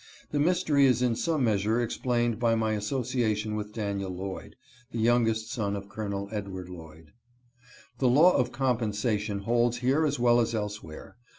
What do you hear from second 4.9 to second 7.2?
the youngest son of Col. Edward Lloyd.